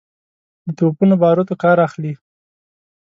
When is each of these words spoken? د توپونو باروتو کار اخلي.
د 0.65 0.67
توپونو 0.77 1.15
باروتو 1.21 1.53
کار 1.63 1.77
اخلي. 1.87 2.13